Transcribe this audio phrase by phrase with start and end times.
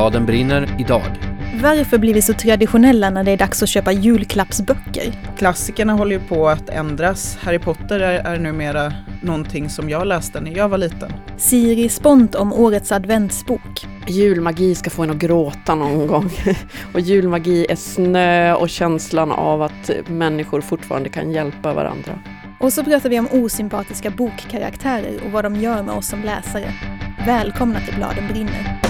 [0.00, 1.02] Bladen brinner idag.
[1.62, 5.12] Varför blir vi så traditionella när det är dags att köpa julklappsböcker?
[5.38, 7.38] Klassikerna håller ju på att ändras.
[7.40, 8.92] Harry Potter är, är numera
[9.22, 11.12] någonting som jag läste när jag var liten.
[11.36, 13.86] Siri Spont om årets adventsbok.
[14.08, 16.30] Julmagi ska få en att gråta någon gång.
[16.94, 22.18] Och julmagi är snö och känslan av att människor fortfarande kan hjälpa varandra.
[22.60, 26.74] Och så pratar vi om osympatiska bokkaraktärer och vad de gör med oss som läsare.
[27.26, 28.89] Välkomna till Bladen brinner.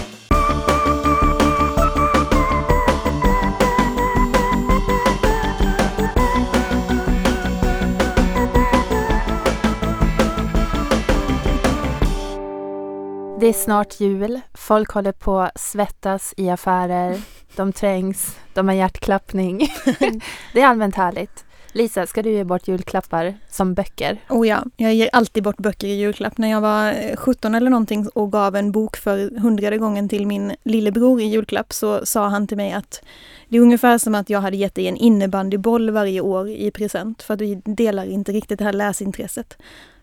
[13.40, 14.40] Det är snart jul.
[14.54, 17.22] Folk håller på att svettas i affärer.
[17.56, 18.38] De trängs.
[18.54, 19.68] De har hjärtklappning.
[20.52, 21.44] det är allmänt härligt.
[21.72, 24.18] Lisa, ska du ge bort julklappar som böcker?
[24.28, 26.38] Oh ja, jag ger alltid bort böcker i julklapp.
[26.38, 30.26] När jag var eh, 17 eller någonting och gav en bok för hundrade gången till
[30.26, 33.02] min lillebror i julklapp så sa han till mig att
[33.48, 37.22] det är ungefär som att jag hade gett dig en innebandyboll varje år i present
[37.22, 39.56] för att vi delar inte riktigt det här läsintresset.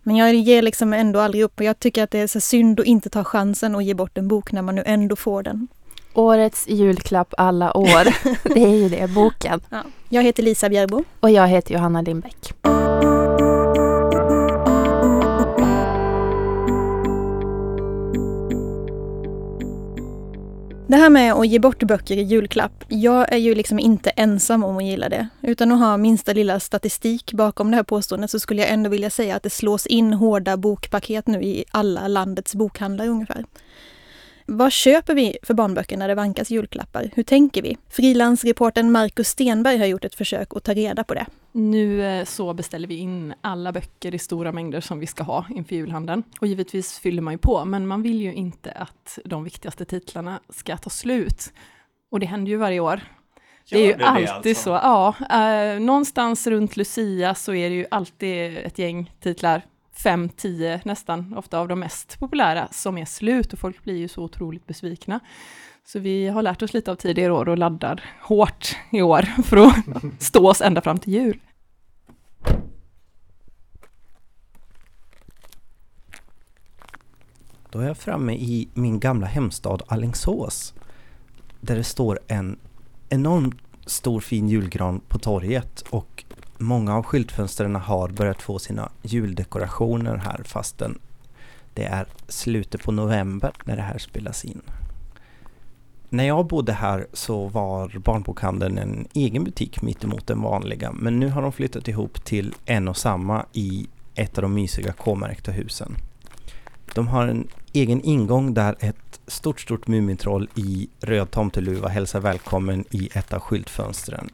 [0.04, 2.80] Men jag ger liksom ändå aldrig upp och jag tycker att det är så synd
[2.80, 5.68] att inte ta chansen och ge bort en bok när man nu ändå får den.
[6.18, 8.04] Årets julklapp alla år.
[8.54, 9.62] det är ju det, boken.
[9.70, 9.84] Ja.
[10.10, 11.04] Jag heter Lisa Bjärbo.
[11.20, 12.54] Och jag heter Johanna Lindbäck.
[20.88, 24.64] Det här med att ge bort böcker i julklapp, jag är ju liksom inte ensam
[24.64, 25.28] om att gilla det.
[25.42, 29.10] Utan att ha minsta lilla statistik bakom det här påståendet så skulle jag ändå vilja
[29.10, 33.46] säga att det slås in hårda bokpaket nu i alla landets bokhandlar ungefär.
[34.50, 37.10] Vad köper vi för barnböcker när det vankas julklappar?
[37.16, 37.78] Hur tänker vi?
[37.90, 41.26] Frilansreporten Marcus Stenberg har gjort ett försök att ta reda på det.
[41.52, 45.46] Nu eh, så beställer vi in alla böcker i stora mängder som vi ska ha
[45.50, 46.24] inför julhandeln.
[46.42, 50.40] Och givetvis fyller man ju på, men man vill ju inte att de viktigaste titlarna
[50.50, 51.54] ska ta slut.
[52.12, 53.02] Och det händer ju varje år.
[53.70, 54.54] det är ju det alltid alltså?
[54.64, 54.70] så.
[54.70, 59.62] Ja, eh, någonstans runt Lucia så är det ju alltid ett gäng titlar
[59.98, 64.08] fem, tio nästan, ofta av de mest populära, som är slut och folk blir ju
[64.08, 65.20] så otroligt besvikna.
[65.86, 69.58] Så vi har lärt oss lite av tidigare år och laddar hårt i år för
[69.58, 69.76] att
[70.24, 71.40] stå oss ända fram till jul.
[77.70, 80.74] Då är jag framme i min gamla hemstad Allingsås.
[81.62, 82.60] Där det står en
[83.10, 86.24] enormt stor fin julgran på torget och
[86.58, 91.00] många av skyltfönstren har börjat få sina juldekorationer här fastän
[91.74, 94.62] det är slutet på november när det här spelas in.
[96.10, 101.30] När jag bodde här så var barnbokhandeln en egen butik mittemot den vanliga men nu
[101.30, 105.96] har de flyttat ihop till en och samma i ett av de mysiga K-märkta husen.
[106.96, 112.86] De har en egen ingång där ett stort, stort Mumintroll i röd tomteluva hälsar välkommen
[112.92, 114.30] i ett av skyltfönstren.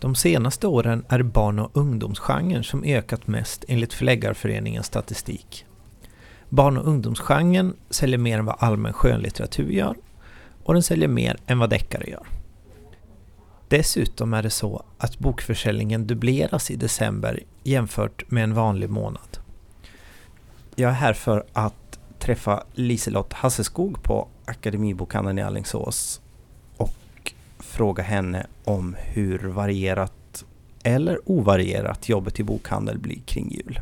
[0.00, 5.66] De senaste åren är det barn och ungdomsgenren som ökat mest enligt Förläggarföreningens statistik.
[6.48, 9.96] Barn och ungdomsgenren säljer mer än vad allmän skönlitteratur gör
[10.64, 12.26] och den säljer mer än vad deckare gör.
[13.68, 19.38] Dessutom är det så att bokförsäljningen dubbleras i december jämfört med en vanlig månad.
[20.74, 26.20] Jag är här för att träffa Liselott Hasseskog på Akademibokhandeln i Alingsås
[27.70, 30.44] fråga henne om hur varierat
[30.84, 33.80] eller ovarierat jobbet i bokhandel blir kring jul.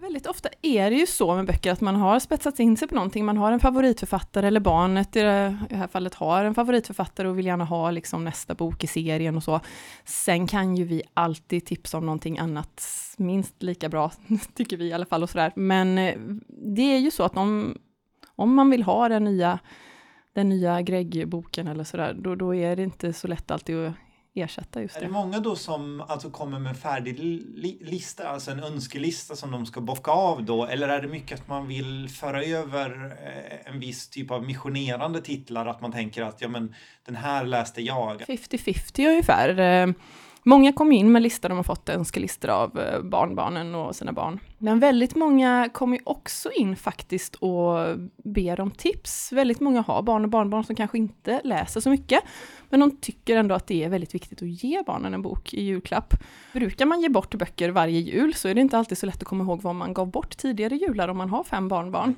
[0.00, 2.94] Väldigt ofta är det ju så med böcker att man har spetsat in sig på
[2.94, 7.38] någonting, man har en favoritförfattare eller barnet i det här fallet har en favoritförfattare och
[7.38, 9.60] vill gärna ha liksom nästa bok i serien och så.
[10.04, 12.86] Sen kan ju vi alltid tipsa om någonting annat
[13.16, 14.12] minst lika bra,
[14.54, 15.52] tycker vi i alla fall och sådär.
[15.56, 17.78] Men eh, det är ju så att om,
[18.36, 19.58] om man vill ha den nya
[20.32, 23.92] den nya Greg-boken eller sådär, då, då är det inte så lätt alltid att
[24.34, 25.00] ersätta just det.
[25.00, 29.50] Är det många då som alltså kommer med färdig li lista, alltså en önskelista som
[29.50, 30.66] de ska bocka av då?
[30.66, 35.20] Eller är det mycket att man vill föra över eh, en viss typ av missionerande
[35.20, 36.74] titlar, att man tänker att ja men
[37.06, 38.22] den här läste jag?
[38.22, 39.94] 50-50 ungefär.
[40.44, 44.40] Många kom in med listor, de har fått önskelistor av eh, barnbarnen och sina barn.
[44.58, 49.32] Men väldigt många kommer också in faktiskt och ber om tips.
[49.32, 52.20] Väldigt många har barn och barnbarn som kanske inte läser så mycket,
[52.68, 55.62] men de tycker ändå att det är väldigt viktigt att ge barnen en bok i
[55.62, 56.14] julklapp.
[56.52, 59.28] Brukar man ge bort böcker varje jul så är det inte alltid så lätt att
[59.28, 62.14] komma ihåg vad man gav bort tidigare jular om man har fem barnbarn.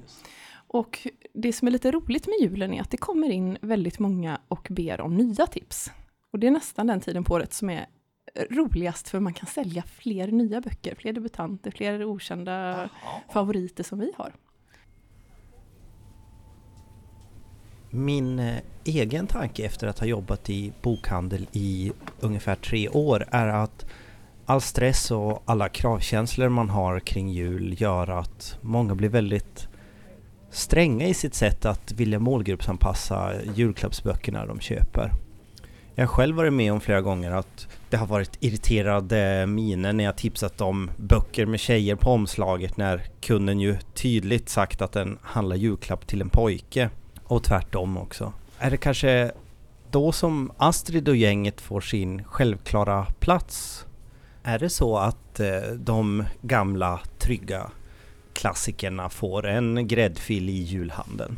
[0.69, 4.39] Och det som är lite roligt med julen är att det kommer in väldigt många
[4.49, 5.91] och ber om nya tips.
[6.33, 7.87] Och det är nästan den tiden på året som är
[8.35, 12.89] roligast för man kan sälja fler nya böcker, fler debutanter, fler okända Jaha.
[13.33, 14.33] favoriter som vi har.
[17.91, 23.49] Min eh, egen tanke efter att ha jobbat i bokhandel i ungefär tre år är
[23.49, 23.87] att
[24.47, 29.69] all stress och alla kravkänslor man har kring jul gör att många blir väldigt
[30.51, 35.11] stränga i sitt sätt att vilja målgruppsanpassa julklappsböckerna de köper.
[35.97, 40.05] Jag har själv varit med om flera gånger att det har varit irriterade miner när
[40.05, 45.19] jag tipsat om böcker med tjejer på omslaget när kunden ju tydligt sagt att den
[45.23, 46.91] handlar julklapp till en pojke.
[47.25, 48.33] Och tvärtom också.
[48.59, 49.33] Är det kanske
[49.91, 53.87] då som Astrid och gänget får sin självklara plats?
[54.43, 57.71] Är det så att eh, de gamla trygga
[58.33, 61.37] klassikerna får en gräddfil i julhandeln?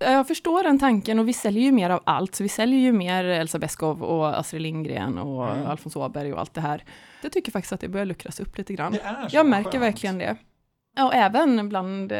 [0.00, 2.34] Jag förstår den tanken och vi säljer ju mer av allt.
[2.34, 5.66] Så vi säljer ju mer Elsa Beskow och Astrid Lindgren och Mm.
[5.66, 6.84] Alfons Åberg och allt det här.
[7.22, 8.96] Jag tycker faktiskt att det börjar luckras upp lite grann.
[9.30, 9.82] Jag märker skönt.
[9.84, 10.36] verkligen det.
[10.96, 12.18] Ja, och även bland eh,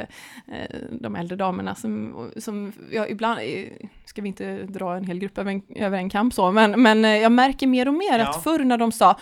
[0.90, 3.64] de äldre damerna som, som ja, ibland, eh,
[4.04, 7.04] ska vi inte dra en hel grupp över en, över en kamp så, men, men
[7.04, 8.28] eh, jag märker mer och mer Ja.
[8.28, 9.16] att förr när de sa,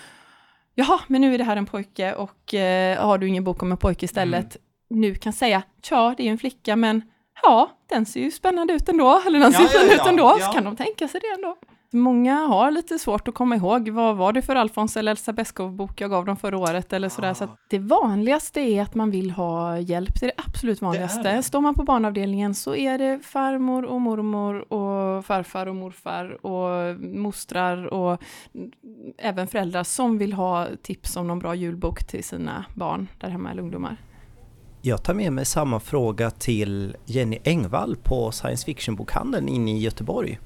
[0.75, 3.73] jaha, men nu är det här en pojke och eh, har du ingen bok om
[3.73, 4.57] en pojke istället,
[4.91, 7.03] nu kan säga, tja, det är en flicka, men
[7.43, 10.37] ja, den ser ju spännande ut ändå, eller den ser ja, fin ut ja, ändå,
[10.39, 10.47] ja.
[10.47, 11.57] så kan de tänka sig det ändå.
[11.91, 16.01] Många har lite svårt att komma ihåg, vad var det för Alfons eller Elsa Beskow-bok
[16.01, 17.35] jag gav dem förra året eller sådär.
[17.35, 17.47] Så Ah.
[17.47, 21.23] att det vanligaste är att man vill ha hjälp, det är det absolut vanligaste.
[21.23, 21.43] det.
[21.43, 27.01] Står man på barnavdelningen så är det farmor och mormor och farfar och morfar och
[27.01, 28.23] mostrar och
[29.19, 33.51] även föräldrar som vill ha tips om någon bra julbok till sina barn där hemma
[33.51, 33.97] eller ungdomar.
[34.89, 40.39] Jag tar med mig samma fråga till Jenny Engvall på science fiction-bokhandeln inne i Göteborg.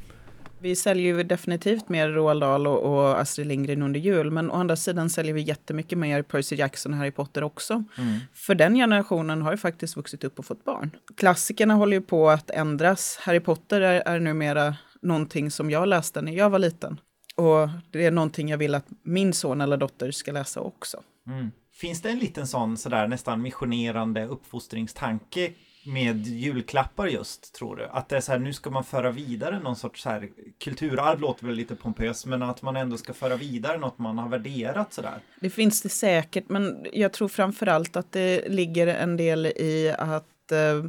[0.60, 4.54] Vi säljer ju definitivt mer Roald Dahl och, och Astrid Lindgren under jul, men å
[4.54, 7.84] andra sidan säljer vi jättemycket mer Percy Jackson och Harry Potter också.
[7.98, 8.18] Mm.
[8.34, 10.90] För den generationen har ju faktiskt vuxit upp och fått barn.
[11.16, 13.18] Klassikerna håller ju på att ändras.
[13.20, 17.00] Harry Potter är, är numera någonting som jag läste när jag var liten.
[17.36, 21.02] Och det är någonting jag vill att min son eller dotter ska läsa också.
[21.26, 21.50] Mm.
[21.82, 25.52] Finns det en liten sån sådär nästan missionerande uppfostringstanke
[25.86, 27.84] med julklappar just, tror du?
[27.86, 30.28] Att det är så här, nu ska man föra vidare någon sorts så här
[30.64, 34.28] kulturarv, låter väl lite pompöst, men att man ändå ska föra vidare något man har
[34.28, 35.20] värderat sådär.
[35.40, 39.94] Det finns det säkert, men jag tror framför allt att det ligger en del i
[39.98, 40.84] att eh,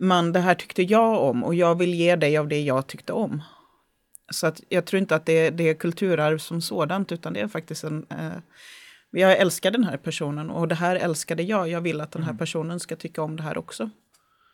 [0.00, 3.12] man, det här tyckte jag om och jag vill ge dig av det jag tyckte
[3.12, 3.42] om.
[4.30, 7.48] Så att jag tror inte att det, det är kulturarv som sådant, utan det är
[7.48, 8.06] faktiskt en...
[8.10, 8.38] Eh,
[9.10, 11.68] jag älskar den här personen och det här älskade jag.
[11.68, 13.90] Jag vill att den här personen ska tycka om det här också.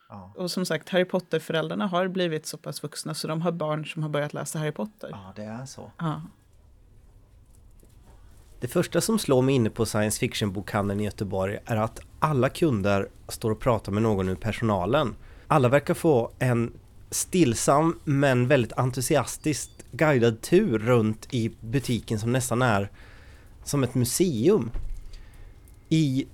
[0.09, 0.33] Ja.
[0.37, 4.03] Och som sagt, Harry Potter-föräldrarna har blivit så pass vuxna så de har barn som
[4.03, 5.09] har börjat läsa Harry Potter.
[5.11, 5.91] ja, det är så.
[5.97, 6.21] Ja.
[8.59, 13.09] Det första som slår mig inne på science fiction-bokhandeln i Göteborg är att alla kunder
[13.27, 15.15] står och pratar med någon ur personalen.
[15.47, 16.73] Alla verkar få en
[17.09, 22.89] stillsam men väldigt entusiastiskt guidad tur runt i butiken som nästan är
[23.63, 24.71] som ett museum.
[25.89, 26.25] I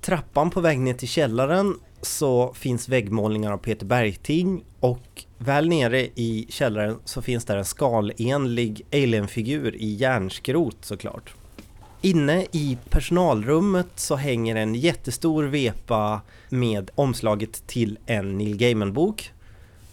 [0.00, 6.00] trappan på väg ner till källaren så finns väggmålningar av Peter Bergting och väl nere
[6.00, 11.34] i källaren så finns där en skalenlig alienfigur i järnskrot såklart.
[12.00, 19.32] Inne i personalrummet så hänger en jättestor vepa med omslaget till en Neil Gaiman-bok.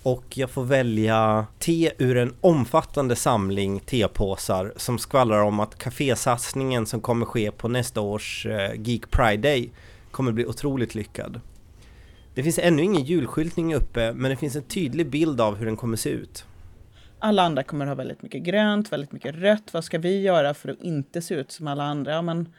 [0.06, 6.86] Och jag får välja te ur en omfattande samling tepåsar som skvallrar om att kafésatsningen
[6.86, 9.72] som kommer ske på nästa års eh, Geek Pride Day
[10.12, 11.42] kommer bli otroligt lyckad.
[12.36, 15.78] Det finns ännu ingen julskyltning uppe men det finns en tydlig bild av hur den
[15.78, 16.46] kommer se ut.
[17.20, 19.74] Alla andra kommer ha väldigt mycket grönt, väldigt mycket rött.
[19.74, 22.12] Vad ska vi göra för att inte se ut som alla andra?
[22.12, 22.54] Ja, men,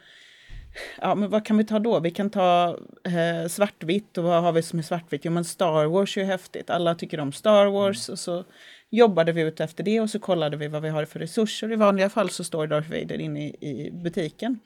[1.01, 1.99] ja, men vad kan vi ta då?
[1.99, 5.25] Vi kan ta eh, svartvitt och vad har vi som är svartvitt?
[5.25, 6.69] Jo, men Star Wars är ju häftigt.
[6.69, 8.43] Alla tycker om Star Wars och så
[8.89, 11.71] jobbade vi ut efter det och så kollade vi vad vi har för resurser.
[11.71, 14.59] I vanliga fall så står Darth Vader inne i, i butiken.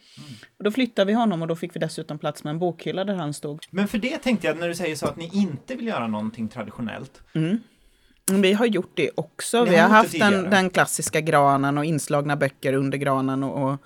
[0.58, 3.16] Och då flyttade vi honom och då fick vi dessutom plats med en bokhylla där
[3.16, 3.60] han stod.
[3.70, 6.48] Men för det tänkte jag, när du säger så att ni inte vill göra någonting
[6.48, 7.22] traditionellt.
[7.34, 7.60] Mm.
[8.42, 9.64] Vi har gjort det också.
[9.64, 13.72] Ni Vi har har haft den, den klassiska granen och inslagna böcker under granen och,
[13.72, 13.80] och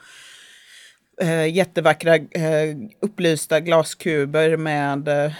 [1.22, 5.34] eh, jättevackra eh, upplysta glaskuber med eh,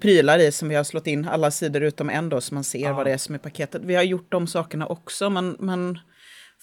[0.00, 2.78] prylar i som vi har slått in alla sidor utom en då så man ser
[2.78, 2.92] Ja.
[2.92, 3.82] vad det är som är paketet.
[3.84, 5.98] Vi har gjort de sakerna också men, men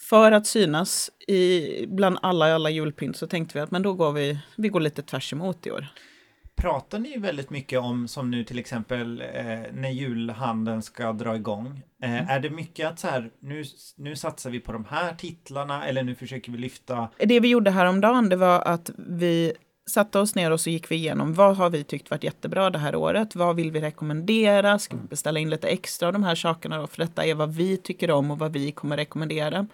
[0.08, 4.12] för att synas i, bland alla alla julpynt så tänkte vi att men då går
[4.12, 5.86] vi, vi går lite tvärs emot i år.
[6.56, 11.82] Pratar ni väldigt mycket om, som nu till exempel eh, när julhandeln ska dra igång.
[12.02, 12.28] Eh, Mm.
[12.28, 13.64] Är det mycket att så här, nu,
[13.96, 17.70] nu satsar vi på de här titlarna eller nu försöker vi lyfta Det vi gjorde
[17.70, 19.52] häromdagen det var att vi
[19.90, 22.78] satte oss ner och så gick vi igenom vad har vi tyckt varit jättebra det
[22.78, 23.34] här året?
[23.34, 24.78] Vad vill vi rekommendera?
[24.78, 26.86] Ska vi beställa in lite extra av de här sakerna då?
[26.86, 29.66] För detta är vad vi tycker om och vad vi kommer rekommendera.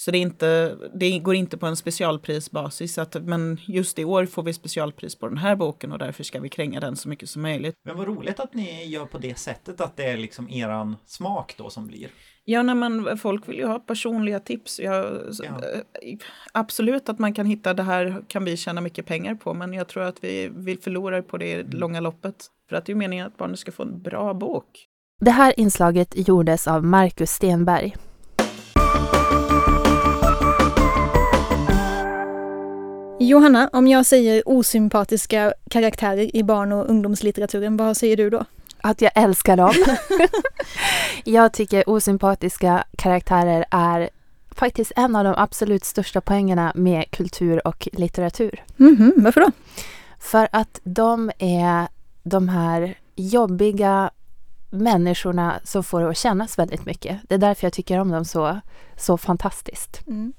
[0.00, 2.98] Så det, är inte, det går inte på en specialprisbasis.
[2.98, 6.40] Att, men just i år får vi specialpris på den här boken och därför ska
[6.40, 7.74] vi kränga den så mycket som möjligt.
[7.84, 11.54] Men vad roligt att ni gör på det sättet, att det är liksom eran smak
[11.58, 12.08] då som blir.
[12.44, 14.80] Ja, nej, men folk vill ju ha personliga tips.
[14.80, 15.04] Jag,
[15.42, 15.44] Ja.
[15.44, 16.18] eh,
[16.52, 19.88] Absolut att man kan hitta det här kan vi tjäna mycket pengar på men jag
[19.88, 22.46] tror att vi vill förlora på det det långa loppet.
[22.68, 24.86] För att det är ju meningen att barnen ska få en bra bok.
[25.20, 27.96] Det här inslaget gjordes av Marcus Stenberg.
[33.20, 38.44] Johanna, om jag säger osympatiska karaktärer i barn och ungdomslitteraturen, vad säger du då?
[38.80, 39.74] Att jag älskar dem.
[41.24, 44.10] jag tycker osympatiska karaktärer är
[44.50, 48.64] faktiskt en av de absolut största poängerna med kultur och litteratur.
[48.76, 49.50] Mhm, varför då?
[50.18, 51.88] För att de är
[52.22, 54.10] de här jobbiga
[54.70, 57.20] människorna som får det att kännas väldigt mycket.
[57.28, 58.60] Det är därför jag tycker om dem så,
[58.96, 60.06] så fantastiskt.
[60.06, 60.32] Mm.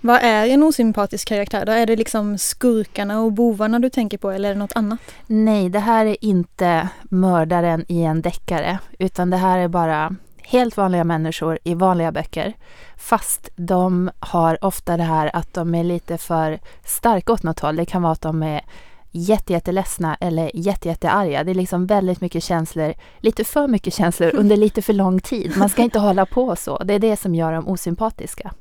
[0.00, 1.72] Vad är en osympatisk karaktär då?
[1.72, 5.00] Är det liksom skurkarna och bovarna du tänker på eller är det något annat?
[5.26, 10.76] Nej, det här är inte mördaren i en deckare, utan det här är bara helt
[10.76, 12.52] vanliga människor i vanliga böcker.
[12.96, 17.76] Fast de har ofta det här att de är lite för starka åt något håll.
[17.76, 18.64] Det kan vara att de är
[19.10, 21.44] jätte, jätteledsna eller jätte, jättearga.
[21.44, 25.56] Det är liksom väldigt mycket känslor, lite för mycket känslor under lite för lång tid.
[25.56, 26.78] Man ska inte hålla på så.
[26.78, 28.52] Det är det som gör dem osympatiska.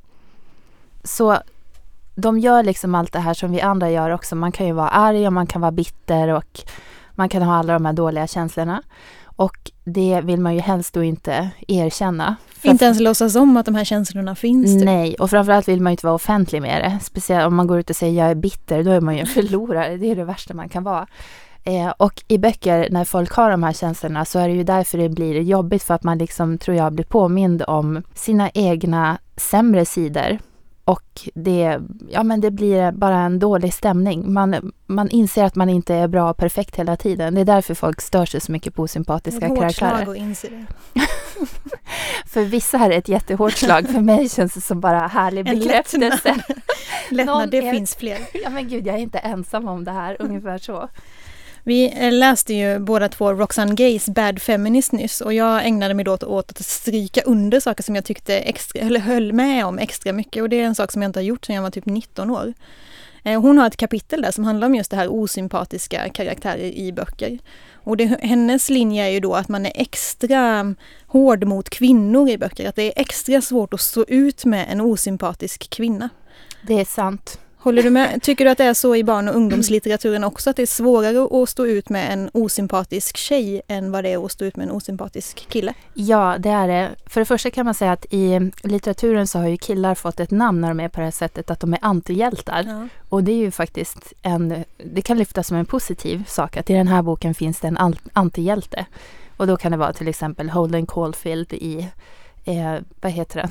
[1.05, 1.37] Så
[2.15, 4.35] de gör liksom allt det här som vi andra gör också.
[4.35, 6.61] Man kan ju vara arg och man kan vara bitter och
[7.11, 8.81] man kan ha alla de här dåliga känslorna.
[9.35, 12.35] Och det vill man ju helst då inte erkänna.
[12.61, 14.73] Inte ens låtsas om att de här känslorna finns.
[14.73, 14.85] typ.
[14.85, 16.99] Nej, och framförallt vill man ju inte vara offentlig med det.
[17.03, 19.27] Speciellt om man går ut och säger jag är bitter, då är man ju en
[19.37, 19.97] förlorare.
[19.97, 21.07] Det är det värsta man kan vara.
[21.63, 24.97] Eh, och i böcker, när folk har de här känslorna, så är det ju därför
[24.97, 25.83] det blir jobbigt.
[25.83, 30.39] För att man liksom, tror jag, blir påmind om sina egna sämre sidor.
[30.85, 34.33] Och det, ja, men det blir bara en dålig stämning.
[34.33, 37.35] Man, man inser att man inte är bra och perfekt hela tiden.
[37.35, 40.03] Det är därför folk stör sig så mycket på osympatiska Ett hårt karaktärer.
[40.03, 40.65] slag att inse det.
[42.25, 43.87] För vissa är det ett jättehårt slag.
[43.89, 46.35] För mig känns det som bara härlig En bekräftelse.
[47.09, 48.17] Lättnad, Någon det är- finss fler.
[48.43, 50.89] Ja men gud, jag är inte ensam om det här, ungefär så.
[51.67, 56.05] Vi eh, läste ju båda två Roxane Gays Bad Feminist nyss och jag ägnade mig
[56.05, 60.13] då åt att stryka under saker som jag tyckte extra, eller höll med om extra
[60.13, 61.85] mycket och det är en sak som jag inte har gjort sedan jag var typ
[61.85, 62.53] 19 år.
[63.23, 66.91] Eh, hon har ett kapitel där som handlar om just det här osympatiska karaktärer i
[66.91, 67.39] böcker.
[67.73, 70.75] Och det, hennes linje är ju då att man är extra
[71.07, 74.81] hård mot kvinnor i böcker, att det är extra svårt att stå ut med en
[74.81, 76.09] osympatisk kvinna.
[76.67, 77.39] Det är sant.
[77.65, 78.21] Håller du med?
[78.21, 81.43] Tycker du att det är så i barn och ungdomslitteraturen också, att det är svårare
[81.43, 84.67] att stå ut med en osympatisk tjej än vad det är att stå ut med
[84.67, 85.73] en osympatisk kille?
[85.93, 86.89] Ja, det är det.
[87.05, 90.31] För det första kan man säga att i litteraturen så har ju killar fått ett
[90.31, 92.63] namn när de är på det här sättet, att de är antihjältar.
[92.67, 92.87] Ja.
[93.09, 96.73] Och det är ju faktiskt en, det kan lyftas som en positiv sak, att i
[96.73, 98.85] den här boken finns det en antihjälte.
[99.37, 101.87] Och då kan det vara till exempel Holden Caulfield i,
[102.45, 103.49] eh, vad heter den?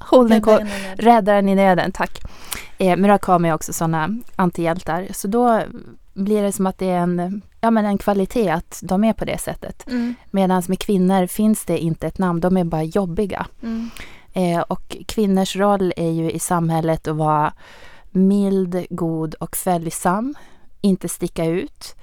[0.00, 1.00] Holden Caulfield.
[1.00, 2.20] Räddaren i nöden, tack.
[2.78, 5.06] Eh, Murakami är också sådana antihjältar.
[5.10, 5.60] Så då
[6.14, 9.24] blir det som att det är en, ja, men en kvalitet att de är på
[9.24, 9.86] det sättet.
[9.88, 13.46] Mm, Medan med kvinnor finns det inte ett namn, de är bara jobbiga.
[13.62, 13.90] mm.
[14.36, 17.52] Eh, och kvinnors roll är ju i samhället att vara
[18.10, 20.34] mild, god och följsam,
[20.80, 21.94] inte sticka ut.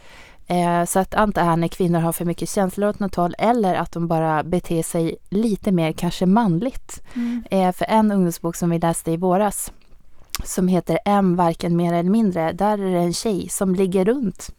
[0.51, 3.91] Eh, så att antingen när kvinnor har för mycket känslor åt något håll eller att
[3.91, 7.03] de bara beter sig lite mer kanske manligt.
[7.13, 7.43] Mm.
[7.51, 9.71] Eh, för en ungdomsbok som vi läste i våras
[10.43, 14.49] som heter M, varken mer eller mindre, där är det en tjej som ligger runt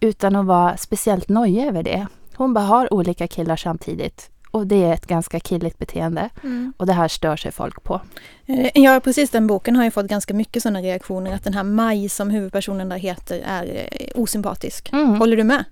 [0.00, 2.06] utan att vara speciellt nojig över det.
[2.34, 6.72] Hon bara har olika killar samtidigt och det är ett ganska killigt beteende Mm.
[6.76, 8.00] och det här stör sig folk på.
[8.46, 11.62] Eh, Ja, precis den boken har ju fått ganska mycket sådana reaktioner att den här
[11.62, 14.92] Maj som huvudpersonen där heter är eh, osympatisk.
[14.92, 15.18] Mm.
[15.18, 15.64] Håller du med?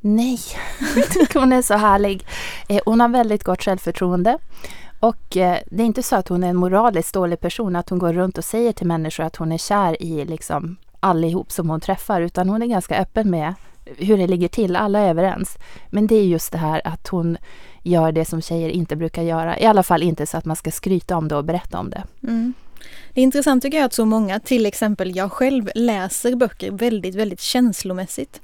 [0.00, 0.38] Nej,
[0.96, 2.26] jag tycker hon är så härlig.
[2.68, 4.38] Eh, hon har väldigt gott självförtroende.
[5.00, 8.12] Och det är inte så att hon är en moraliskt dålig person, att hon går
[8.12, 12.20] runt och säger till människor att hon är kär i liksom allihop som hon träffar,
[12.20, 13.54] utan hon är ganska öppen med
[13.96, 15.58] hur det ligger till, alla är överens.
[15.90, 17.36] Men det är just det här att hon
[17.82, 20.70] gör det som tjejer inte brukar göra, i alla fall inte så att man ska
[20.70, 22.04] skryta om det och berätta om det.
[22.22, 22.54] Mm.
[23.14, 27.14] Det är intressant tycker jag att så många, till exempel jag själv, läser böcker väldigt,
[27.14, 28.40] väldigt känslomässigt.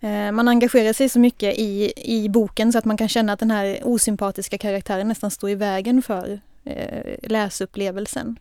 [0.00, 3.38] Eh, man engagerar sig så mycket i, i boken så att man kan känna att
[3.38, 8.38] den här osympatiska karaktären nästan står i vägen för eh, läsupplevelsen.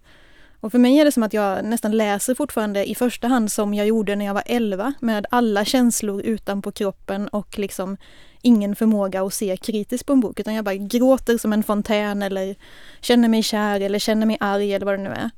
[0.62, 3.74] Och för mig är det som att jag nästan läser fortfarande i första hand som
[3.74, 7.98] jag gjorde när jag var 11 med alla känslor utanpå kroppen och liksom
[8.42, 12.22] ingen förmåga att se kritiskt på en bok utan jag bara gråter som en fontän
[12.22, 12.56] eller
[13.02, 15.30] känner mig kär eller känner mig arg eller vad det nu är.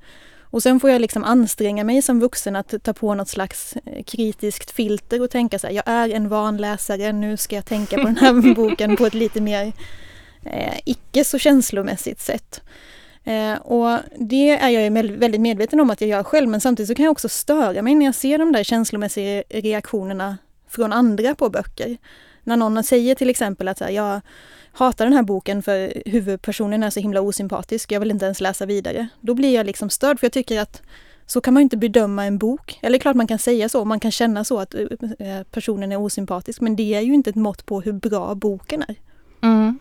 [0.51, 4.03] Och sen får jag liksom anstränga mig som vuxen att ta på något slags eh,
[4.03, 8.03] kritiskt filter och tänka så här, jag är en vanläsare, nu ska jag tänka på
[8.03, 9.73] den här boken på ett lite mer
[10.45, 12.61] eh, icke så känslomässigt sätt.
[13.23, 16.95] Eh, och det är jag väldigt medveten om att jag gör själv men samtidigt så
[16.95, 20.37] kan jag också störa mig när jag ser de där känslomässiga reaktionerna
[20.69, 21.97] från andra på böcker.
[22.43, 24.21] När någon säger till exempel att så här, jag
[24.71, 28.65] hatar den här boken för huvudpersonen är så himla osympatisk, jag vill inte ens läsa
[28.65, 29.07] vidare.
[29.21, 30.81] Då blir jag liksom störd för jag tycker att
[31.25, 32.79] så kan man inte bedöma en bok.
[32.81, 34.75] Eller klart man kan säga så, man kan känna så att
[35.19, 38.83] eh, personen är osympatisk men det är ju inte ett mått på hur bra boken
[38.87, 38.95] är.
[39.41, 39.79] Mm.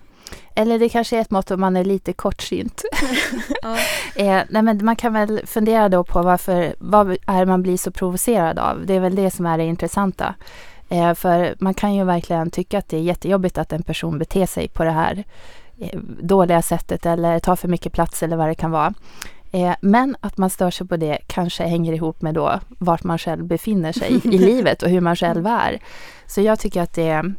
[0.54, 2.82] Eller det kanske är ett mått om man är lite kortsynt.
[3.62, 3.76] ja.
[4.14, 7.90] eh, nej men man kan väl fundera då på varför, vad är man blir så
[7.90, 8.86] provocerad av?
[8.86, 10.34] Det är väl det som är det intressanta.
[10.88, 14.46] Eh, för man kan ju verkligen tycka att det är jättejobbigt att en person beter
[14.46, 15.24] sig på det här
[15.78, 18.94] eh, dåliga sättet eller tar för mycket plats eller vad det kan vara.
[19.52, 23.18] Eh, men att man stör sig på det kanske hänger ihop med då vart man
[23.18, 25.78] själv befinner sig i livet och hur man själv är.
[26.26, 27.34] Så jag tycker att det,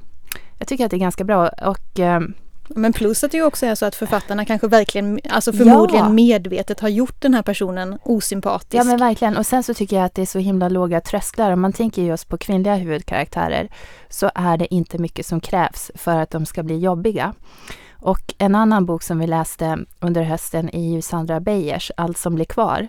[0.58, 2.22] jag tycker att det är ganska bra och eh,
[2.68, 6.12] men plus att det också är så att författarna kanske verkligen, alltså förmodligen ja.
[6.12, 8.74] medvetet har gjort den här personen osympatisk.
[8.74, 11.52] Ja men verkligen och sen så tycker jag att det är så himla låga trösklar.
[11.52, 13.70] Om man tänker just på kvinnliga huvudkaraktärer
[14.10, 17.34] så är det inte mycket som krävs för att de ska bli jobbiga.
[18.02, 22.36] Och en annan bok som vi läste under hösten är ju Sandra Beijers Allt som
[22.36, 22.88] blir kvar.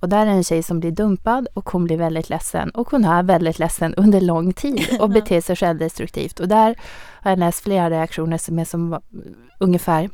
[0.00, 2.70] Och där är en tjej som blir dumpad och hon blir väldigt ledsen.
[2.70, 6.40] Och hon är väldigt ledsen under lång tid och beter sig självdestruktivt.
[6.40, 6.78] Och där
[7.22, 9.00] har jag läst flera reaktioner som är som
[9.58, 10.10] ungefär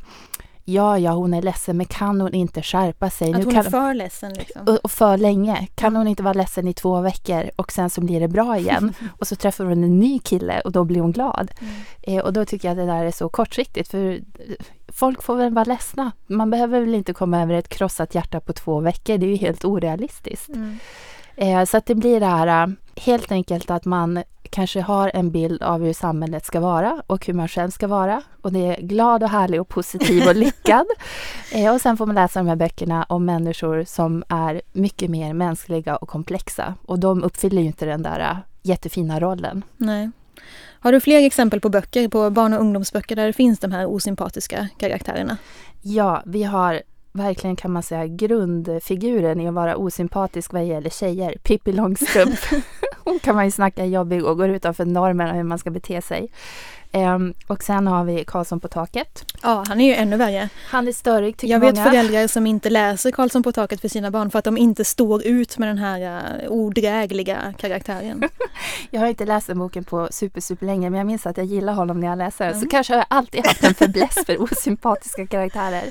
[0.69, 3.33] Ja, ja, hon är ledsen, men kan hon inte skärpa sig?
[3.33, 4.33] Att nu hon kan är för ledsen?
[4.33, 4.61] Liksom.
[4.67, 5.67] Och, och, för länge.
[5.75, 8.93] Kan hon inte vara ledsen i två veckor och sen så blir det bra igen?
[9.19, 11.51] och så träffar hon en ny kille och då blir hon glad.
[11.59, 11.73] Mm.
[12.01, 14.19] Eh, och då tycker jag att det där är så kortsiktigt, för
[14.87, 16.11] folk får väl vara ledsna.
[16.27, 19.17] Man behöver väl inte komma över ett krossat hjärta på två veckor.
[19.17, 20.49] Det är ju helt orealistiskt.
[20.49, 20.77] Mm.
[21.35, 24.23] Eh, så att det blir det här helt enkelt att man
[24.57, 28.21] kanske har en bild av hur samhället ska vara och hur man själv ska vara.
[28.41, 30.85] Och det är glad och härlig och positiv och lyckad.
[31.53, 35.33] eh, och sen får man läsa de här böckerna om människor som är mycket mer
[35.33, 36.73] mänskliga och komplexa.
[36.85, 39.63] Och de uppfyller ju inte den där äh, jättefina rollen.
[39.77, 40.11] Nej.
[40.79, 43.85] Har du fler exempel på böcker, på barn och ungdomsböcker där det finns de här
[43.85, 45.37] osympatiska karaktärerna?
[45.81, 46.81] Ja, vi har
[47.17, 52.39] verkligen kan man säga grundfiguren i att vara osympatisk vad gäller tjejer, Pippi Långstrump.
[53.03, 56.29] Hon kan man ju snacka jobbig och går utanför normerna hur man ska bete sig.
[57.05, 59.25] Um, och sen har vi Karlsson på taket.
[59.43, 60.49] Ja, han är ju ännu värre.
[60.69, 61.71] Han är störig tycker Jag många.
[61.71, 64.85] vet föräldrar som inte läser Karlsson på taket för sina barn för att de inte
[64.85, 68.23] står ut med den här uh, odrägliga karaktären.
[68.91, 71.45] jag har inte läst den boken på super, super länge men jag minns att jag
[71.45, 72.47] gillar honom när jag läser.
[72.47, 72.59] Mm.
[72.61, 75.83] Så kanske har jag alltid haft en fäbless för osympatiska karaktärer.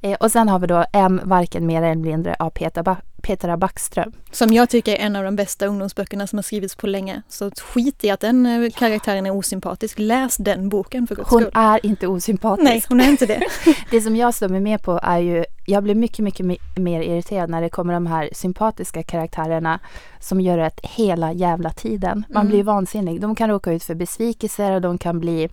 [0.00, 3.56] Eh, och sen har vi då M, varken mer eller mindre av Peter, ba Petra
[3.56, 4.12] Backström.
[4.30, 7.22] Som jag tycker är en av de bästa ungdomsböckerna som har skrivits på länge.
[7.28, 9.98] Så skit i att den eh, karaktären är osympatisk.
[9.98, 11.50] Läs den boken för guds skull.
[11.54, 12.64] Hon är inte osympatisk.
[12.64, 13.42] Nej, hon är inte det.
[13.90, 17.50] det som jag står mig med på är ju, jag blir mycket, mycket mer irriterad
[17.50, 19.80] när det kommer de här sympatiska karaktärerna
[20.20, 22.24] som gör det hela jävla tiden.
[22.28, 22.50] Man mm.
[22.50, 23.20] blir vansinnig.
[23.20, 25.48] De kan råka ut för besvikelser och de kan bli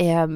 [0.00, 0.28] eh,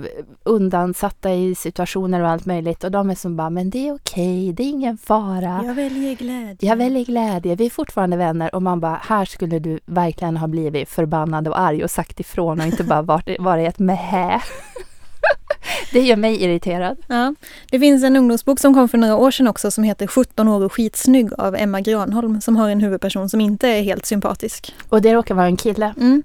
[0.42, 4.52] undansatta i situationer och allt möjligt och de är som bara, men det är okej,
[4.52, 5.62] det är ingen fara.
[5.64, 6.68] Jag väljer glädje.
[6.68, 10.46] Jag väljer glädje, vi är fortfarande vänner och man bara, här skulle du verkligen ha
[10.46, 14.40] blivit förbannad och arg och sagt ifrån och inte bara varit, varit ett mähä.
[15.92, 16.96] Det gör mig irriterad.
[17.06, 17.34] Ja.
[17.70, 20.64] Det finns en ungdomsbok som kom för några år sedan också som heter 17 år
[20.64, 24.74] och skitsnygg av Emma Granholm som har en huvudperson som inte är helt sympatisk.
[24.88, 25.94] Och det råkar vara en kille.
[26.00, 26.22] Mm.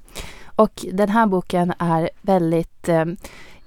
[0.60, 3.06] Och den här boken är väldigt eh,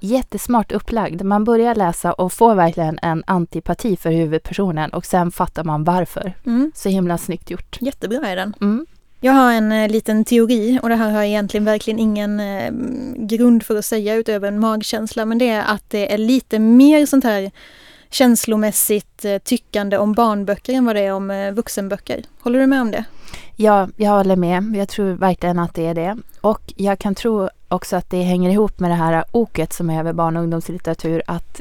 [0.00, 1.22] jättesmart upplagd.
[1.22, 6.32] Man börjar läsa och får verkligen en antipati för huvudpersonen och sen fattar man varför.
[6.46, 6.72] Mm.
[6.74, 7.78] Så himla snyggt gjort.
[7.80, 8.54] Jättebra är den.
[8.60, 8.86] Mm.
[9.20, 12.72] Jag har en eh, liten teori och det här har jag egentligen verkligen ingen eh,
[13.16, 17.06] grund för att säga utöver en magkänsla men det är att det är lite mer
[17.06, 17.50] sånt här
[18.10, 22.22] känslomässigt eh, tyckande om barnböcker än vad det är om eh, vuxenböcker.
[22.40, 23.04] Håller du med om det?
[23.56, 24.76] Ja, jag håller med.
[24.76, 26.16] Jag tror verkligen att det är det.
[26.42, 30.00] Och jag kan tro också att det hänger ihop med det här oket som är
[30.00, 31.60] över barn och ungdomslitteratur att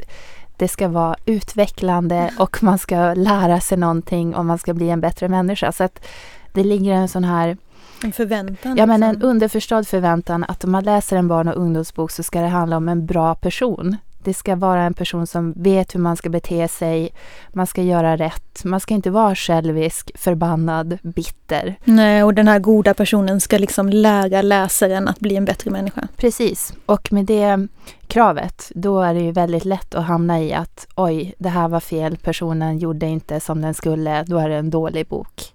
[0.56, 5.00] det ska vara utvecklande och man ska lära sig någonting och man ska bli en
[5.00, 5.72] bättre människa.
[5.72, 6.04] Så att
[6.52, 7.56] det ligger en sån här
[8.04, 8.76] En förväntan?
[8.76, 9.30] Ja, men en liksom.
[9.30, 12.88] underförstådd förväntan att om man läser en barn och ungdomsbok så ska det handla om
[12.88, 13.96] en bra person.
[14.24, 17.10] Det ska vara en person som vet hur man ska bete sig,
[17.52, 21.74] man ska göra rätt, man ska inte vara självisk, förbannad, bitter.
[21.84, 26.08] Nej, och den här goda personen ska liksom lära läsaren att bli en bättre människa.
[26.16, 27.68] Precis, och med det
[28.06, 31.80] kravet, då är det ju väldigt lätt att hamna i att oj, det här var
[31.80, 35.52] fel, personen gjorde inte som den skulle, då är det en dålig bok.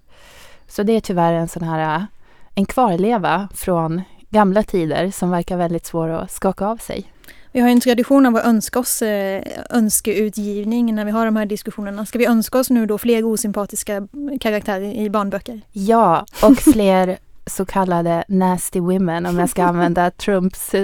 [0.68, 2.06] Så det är tyvärr en sån här,
[2.54, 7.12] en kvarleva från gamla tider som verkar väldigt svår att skaka av sig.
[7.52, 11.36] Vi har ju en tradition av att önska oss eh, önskeutgivning när vi har de
[11.36, 12.06] här diskussionerna.
[12.06, 14.08] Ska vi önska oss nu då fler osympatiska
[14.40, 15.60] karaktärer i barnböcker?
[15.72, 20.74] Ja, och fler så kallade nasty women om jag ska använda Trumps,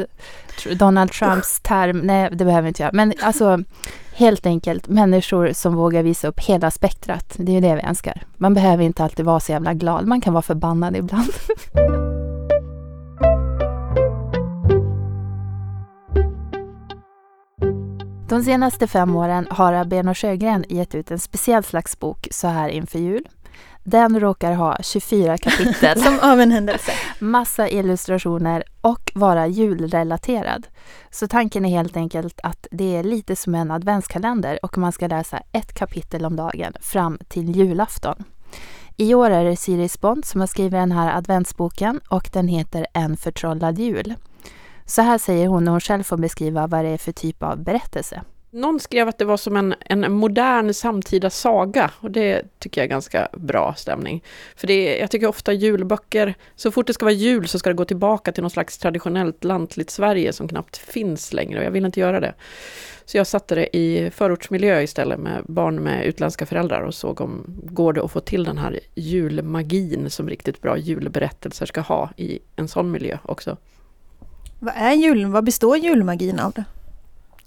[0.78, 1.98] Donald Trumps term.
[1.98, 2.92] Nej, det behöver inte göra.
[2.92, 3.58] Men alltså
[4.14, 7.34] helt enkelt människor som vågar visa upp hela spektrat.
[7.36, 8.22] Det är ju det vi önskar.
[8.36, 10.06] Man behöver inte alltid vara så jävla glad.
[10.06, 11.32] Man kan vara förbannad ibland.
[18.34, 22.48] De senaste fem åren har Aben och Sjögren gett ut en speciell slags bok så
[22.48, 23.28] här inför jul.
[23.84, 26.92] Den råkar ha 24 kapitel, Som av en händelse.
[27.18, 30.66] massa illustrationer och vara julrelaterad.
[31.10, 35.06] Så tanken är helt enkelt att det är lite som en adventskalender och man ska
[35.06, 38.24] läsa ett kapitel om dagen fram till julafton.
[38.96, 42.86] I år är det Siri Spont som har skrivit den här adventsboken och den heter
[42.92, 44.14] En förtrollad jul.
[44.86, 47.58] Så här säger hon när hon själv får beskriva vad det är för typ av
[47.58, 48.22] berättelse.
[48.54, 52.84] Någon skrev att det var som en, en modern samtida saga och det tycker jag
[52.84, 54.24] är ganska bra stämning.
[54.56, 57.70] För det är, jag tycker ofta julböcker, så fort det ska vara jul så ska
[57.70, 61.70] det gå tillbaka till något slags traditionellt lantligt Sverige som knappt finns längre och jag
[61.70, 62.34] vill inte göra det.
[63.04, 67.44] Så jag satte det i förortsmiljö istället med barn med utländska föräldrar och såg om
[67.62, 72.38] går det att få till den här julmagin som riktigt bra julberättelser ska ha i
[72.56, 73.56] en sån miljö också.
[74.64, 75.26] Vad är jul?
[75.26, 76.52] Vad består julmagin av?
[76.52, 76.64] Det?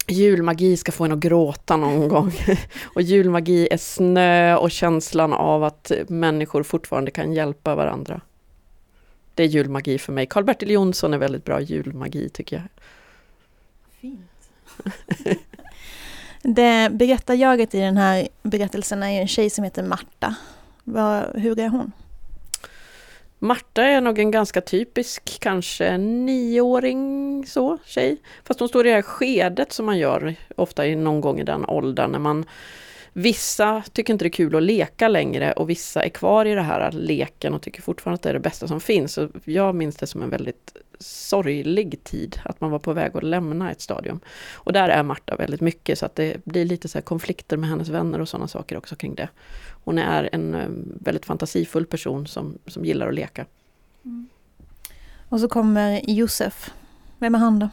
[0.08, 2.32] Julmagi ska få en att gråta någon gång.
[2.94, 8.20] Och julmagi är snö och känslan av att människor fortfarande kan hjälpa varandra.
[9.34, 10.26] Det är julmagi för mig.
[10.26, 12.68] Karl-Bertil Jonsson är väldigt bra julmagi tycker
[14.00, 14.16] jag.
[16.42, 20.34] Det berättarjaget i den här berättelsen är en tjej som heter Marta.
[20.84, 21.92] Vad, hur är hon?
[23.38, 28.22] Marta är nog en ganska typisk, kanske nioåring så, tjej.
[28.44, 31.44] Fast hon står i det här skedet som man gör ofta i någon gång i
[31.44, 32.44] den åldern när man
[33.18, 36.62] Vissa tycker inte det är kul att leka längre och vissa är kvar i det
[36.62, 39.12] här leken och tycker fortfarande att det är det bästa som finns.
[39.12, 43.22] Så jag minns det som en väldigt sorglig tid, att man var på väg att
[43.22, 44.20] lämna ett stadium.
[44.52, 47.88] Och där är Marta väldigt mycket, så att det blir lite så konflikter med hennes
[47.88, 49.28] vänner och sådana saker också kring det.
[49.84, 50.68] Hon är en eh,
[51.00, 53.46] väldigt fantasifull person som, som gillar att leka.
[54.04, 54.28] Mm.
[55.28, 56.70] Och så kommer Josef.
[57.18, 57.68] Vem är han då?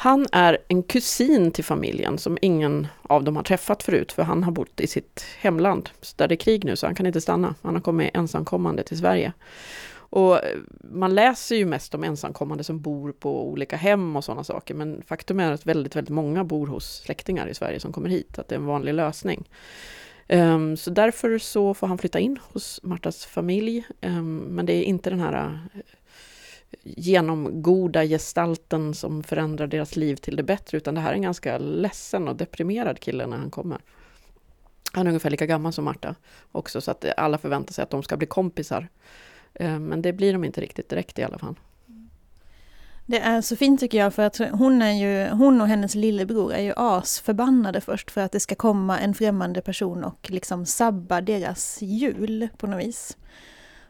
[0.00, 4.44] Han är en kusin till familjen som ingen av dem har träffat förut, för han
[4.44, 7.54] har bott i sitt hemland, där det är krig nu, så han kan inte stanna.
[7.62, 9.32] Han har kommit ensamkommande till Sverige.
[9.90, 14.44] Och eh, man läser ju mest om ensamkommande som bor på olika hem och sådana
[14.44, 18.08] saker, men faktum är att väldigt, väldigt många bor hos släktingar i Sverige som kommer
[18.08, 19.48] hit, att det är en vanlig lösning.
[20.28, 24.82] Um, så därför så får han flytta in hos Martas familj, um, men det är
[24.82, 25.80] inte den här eh,
[26.82, 31.22] genom genomgoda gestalten som förändrar deras liv till det bättre, utan det här är en
[31.22, 33.78] ganska ledsen och deprimerad kille när han kommer.
[34.92, 36.14] Han är ungefär lika gammal som Marta
[36.52, 38.88] också, så att alla förväntar sig att de ska bli kompisar.
[39.54, 41.54] Eh, men det blir de inte riktigt direkt i alla fall.
[43.06, 46.52] Det är så fint tycker jag för att hon, är ju, hon och hennes lillebror
[46.52, 51.20] är ju asförbannade först för att det ska komma en främmande person och liksom sabba
[51.20, 53.16] deras jul på något vis.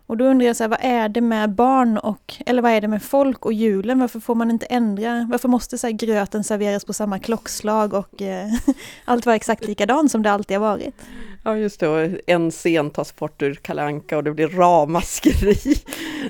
[0.09, 2.81] Och då undrar jag så här, vad är det med barn och, eller vad är
[2.81, 3.99] det med folk och julen?
[3.99, 8.23] Varför får man inte ändra, varför måste så här gröten serveras på samma klockslag och
[8.23, 8.49] eh,
[9.05, 10.94] allt vara exakt likadant som det alltid har varit?
[11.42, 11.88] Ja, just det.
[11.88, 15.74] Och en scen tas bort ur Kalanka och det blir ramaskri.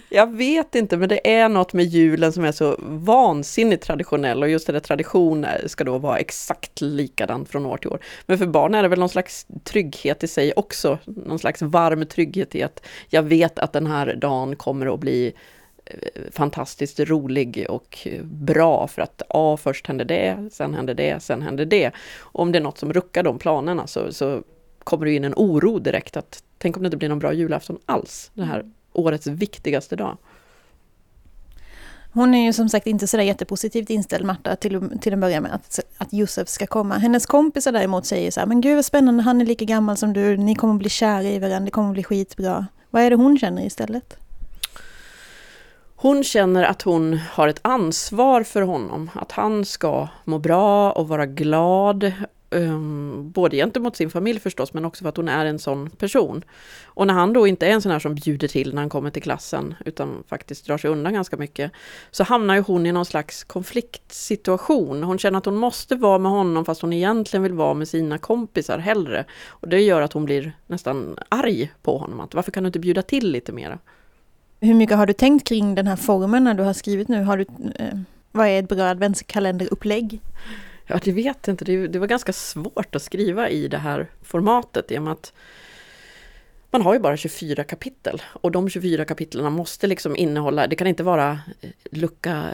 [0.08, 4.48] Jag vet inte, men det är något med julen som är så vansinnigt traditionell och
[4.48, 8.00] just det där tradition ska då vara exakt likadant från år till år.
[8.26, 12.06] Men för barn är det väl någon slags trygghet i sig också, någon slags varm
[12.06, 15.32] trygghet i att jag vet att den här dagen kommer att bli
[15.84, 21.42] eh, fantastiskt rolig och bra för att ja, först händer det, sen händer det, sen
[21.42, 21.90] händer det.
[22.18, 24.42] Och om det är något som ruckar de planerna så, så
[24.88, 27.78] kommer det in en oro direkt att tänk om det inte blir någon bra julafton
[27.86, 30.16] alls, den här årets viktigaste dag.
[32.12, 35.54] Hon är ju som sagt inte sådär jättepositivt inställd, Marta, till, till en början med
[35.54, 36.98] att, att Josef ska komma.
[36.98, 40.12] Hennes kompisar däremot säger så här, men gud vad spännande, han är lika gammal som
[40.12, 42.66] du, ni kommer bli kära i varandra, det kommer bli skitbra.
[42.90, 44.18] Vad är det hon känner istället?
[46.00, 51.08] hon känner att hon har ett ansvar för honom, att han ska må bra och
[51.08, 52.12] vara glad.
[52.50, 56.44] Um, både gentemot sin familj förstås, men också för att hon är en sån person.
[56.84, 59.10] Och när han då inte är en sån här som bjuder till när han kommer
[59.10, 61.72] till klassen, utan faktiskt drar sig undan ganska mycket,
[62.10, 65.02] så hamnar ju hon i någon slags konfliktsituation.
[65.02, 68.18] Hon känner att hon måste vara med honom fast hon egentligen vill vara med sina
[68.18, 69.24] kompisar hellre.
[69.48, 72.20] Och det gör att hon blir nästan arg på honom.
[72.20, 73.78] Att varför kan du inte bjuda till lite mera?
[74.60, 77.22] Hur mycket har du tänkt kring den här formen när du har skrivit nu?
[77.22, 77.98] Har du, eh,
[78.32, 80.20] vad är ett bra adventskalenderupplägg?
[80.88, 81.64] Ja, det vet jag inte.
[81.64, 85.32] Det, det var ganska svårt att skriva i det här formatet i och med att
[86.70, 90.86] man har ju bara 24 kapitel och de 24 kapitlen måste liksom innehålla, det kan
[90.86, 92.44] inte vara eh, lucka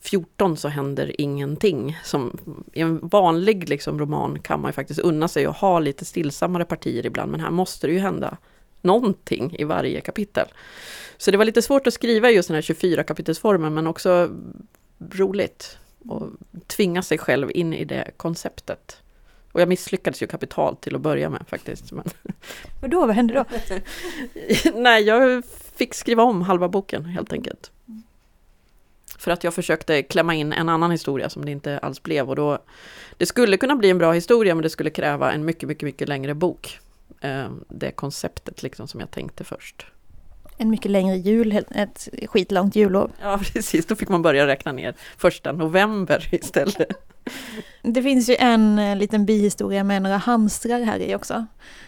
[0.00, 1.98] 14 så händer ingenting.
[2.04, 2.38] Som
[2.72, 6.64] I en vanlig liksom roman kan man ju faktiskt unna sig att ha lite stillsammare
[6.64, 8.36] partier ibland, men här måste det ju hända
[8.80, 10.48] någonting i varje kapitel.
[11.16, 14.30] Så det var lite svårt att skriva just den här 24 kapitelsformen men också
[15.10, 16.30] roligt och
[16.66, 19.02] tvinga sig själv in i det konceptet.
[19.52, 21.92] Och jag misslyckades ju kapitalt till att börja med faktiskt.
[21.92, 22.04] Men...
[22.82, 23.44] Och då, vad hände då?
[24.74, 25.42] Nej, jag
[25.74, 27.70] fick skriva om halva boken helt enkelt.
[29.18, 32.28] För att jag försökte klämma in en annan historia som det inte alls blev.
[32.28, 32.58] Och då,
[33.16, 36.08] det skulle kunna bli en bra historia men det skulle kräva en mycket, mycket, mycket
[36.08, 36.78] längre bok.
[37.20, 39.86] Eh, det konceptet liksom som jag tänkte först.
[40.56, 43.10] En mycket längre jul, ett skitlångt jullov.
[43.20, 46.92] Ja precis, då fick man börja räkna ner första november istället.
[47.82, 51.46] Det finns ju en eh, liten bihistoria med några hamstrar här i också.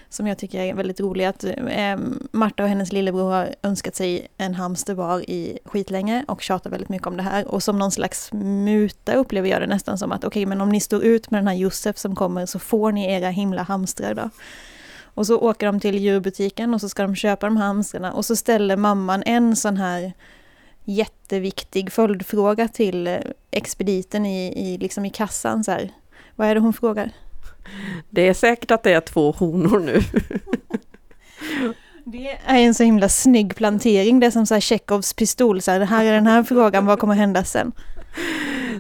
[0.09, 1.25] Som jag tycker är väldigt rolig.
[1.25, 1.97] Att eh,
[2.31, 6.89] Marta och hennes lillebror har önskat sig en hamster var i skitlänge och tjatar väldigt
[6.89, 7.49] mycket om det här.
[7.49, 10.69] Och som någon slags muta upplever jag det nästan som att okej, okay, men om
[10.69, 14.15] ni står ut med den här Josef som kommer så får ni era himla hamstrar
[14.15, 14.31] då.
[15.15, 18.25] Och så åker de till djurbutiken och så ska de köpa de här hamstrarna och
[18.25, 20.13] så ställer mamman en sån här
[20.85, 23.19] jätteviktig följdfråga till eh,
[23.51, 25.65] expediten i, i, liksom i kassan.
[25.65, 25.91] Så här.
[26.37, 27.11] Vad är det hon frågar?
[28.11, 30.01] Det är säkert att det är två honor nu.
[32.07, 35.71] Det är en så himla snygg plantering, det är som så här Tjechovs pistol, så
[35.71, 37.73] här, det här är den här frågan, vad kommer hända sen?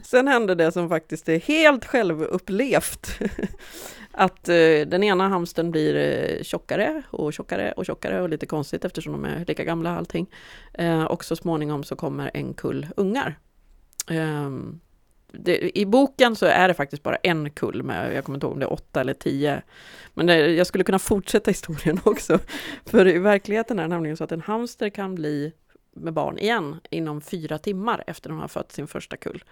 [0.03, 3.19] Sen händer det som faktiskt är helt självupplevt.
[4.17, 8.85] Att eh, den ena hamsten blir eh, tjockare och tjockare och tjockare och lite konstigt
[8.85, 10.27] eftersom de är lika gamla allting.
[10.75, 13.39] Eh, och så småningom så kommer en kull ungar.
[14.11, 14.51] Eh,
[15.33, 18.53] det, I boken så är det faktiskt bara en kull med, jag kommer inte ihåg
[18.53, 19.63] om det är åtta eller tio.
[20.15, 22.39] Men det, jag skulle kunna fortsätta historien också.
[22.87, 25.53] För i verkligheten är det nämligen så att en hamster kan bli
[25.97, 29.45] med barn igen inom fyra timmar efter de har fött sin första kull.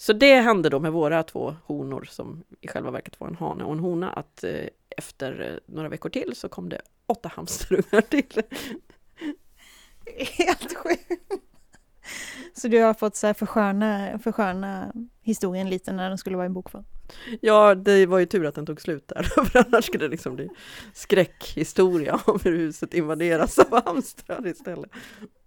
[0.00, 3.64] Så det hände då med våra två honor som i själva verket var en hane
[3.64, 8.00] och en hona att eh, efter eh, några veckor till så kom det åtta hamsterungar
[8.00, 8.42] till.
[10.16, 11.22] Helt sjukt!
[12.54, 16.50] Så du har fått så här försköna, försköna historien lite när den skulle vara i
[16.50, 16.84] bokform?
[17.40, 20.36] Ja, det var ju tur att den tog slut där, för annars skulle det liksom
[20.36, 20.48] bli
[20.94, 24.90] skräckhistoria om hur huset invaderas av hamstrar istället.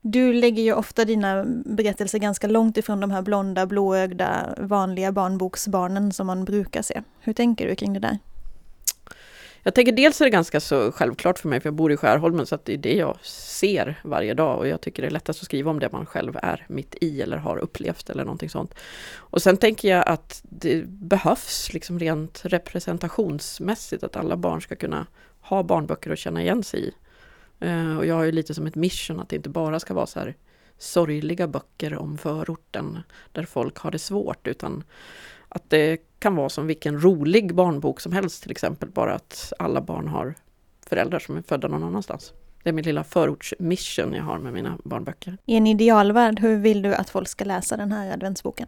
[0.06, 6.12] Du lägger ju ofta dina berättelser ganska långt ifrån de här blonda, blåögda, vanliga barnboksbarnen
[6.12, 7.02] som man brukar se.
[7.20, 8.18] Hur tänker du kring det där?
[9.64, 12.46] Jag tänker dels är det ganska så självklart för mig, för jag bor i Skärholmen,
[12.46, 15.40] så att det är det jag ser varje dag och jag tycker det är lättast
[15.40, 18.74] att skriva om det man själv är mitt i eller har upplevt eller någonting sånt.
[19.16, 25.08] Och sen tänker jag att det behövs liksom rent representationsmässigt, att alla barn ska kunna
[25.42, 26.92] ha barnböcker och känna igen sig i.
[27.64, 30.06] Uh, och jag har ju lite som ett mission att det inte bara ska vara
[30.06, 30.36] så här
[30.78, 33.00] sorgliga böcker om förorten
[33.32, 34.84] där folk har det svårt, utan
[35.50, 39.82] att det kan vara som vilken rolig barnbok som helst till exempel, bara att alla
[39.82, 40.36] barn har
[40.90, 42.34] föräldrar som är födda någon annanstans.
[42.64, 45.38] Det är min lilla förortsmission jag har med mina barnböcker.
[45.46, 48.68] I en idealvärld, hur vill du att folk ska läsa den här adventsboken?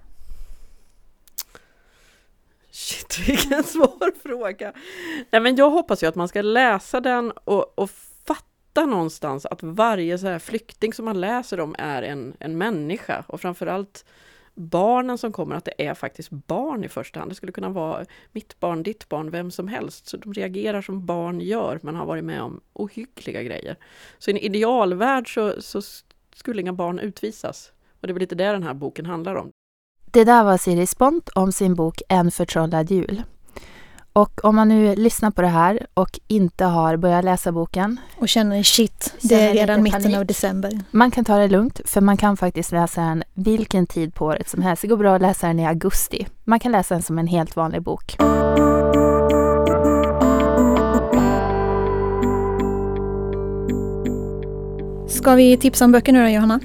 [2.71, 4.73] Shit, vilken svår fråga!
[5.31, 7.89] Nej, men jag hoppas ju att man ska läsa den och, och
[8.75, 13.23] hitta någonstans att varje så här flykting som man läser om är en, en människa
[13.27, 14.05] och framförallt
[14.55, 17.31] barnen som kommer, att det är faktiskt barn i första hand.
[17.31, 20.07] Det skulle kunna vara mitt barn, ditt barn, vem som helst.
[20.07, 23.75] Så de reagerar som barn gör, men har varit med om ohyggliga grejer.
[24.17, 25.81] Så i en idealvärld så, så
[26.35, 27.71] skulle inga barn utvisas.
[28.01, 29.49] Och det är väl lite det den här boken handlar om.
[30.11, 33.23] Det där var Siri Spont om sin bok En förtrollad jul.
[34.15, 37.99] Och om man nu lyssnar på det här och inte har börjat läsa boken.
[38.17, 40.17] Och känner shit, det är redan mitten panik.
[40.17, 40.79] av december.
[40.91, 44.49] Man kan ta det lugnt för man kan faktiskt läsa den vilken tid på året
[44.49, 44.81] som helst.
[44.81, 46.27] Det går bra att läsa den i augusti.
[46.43, 48.15] Man kan läsa den som en helt vanlig bok.
[55.07, 56.59] Ska vi tipsa om böcker nu då, Johanna?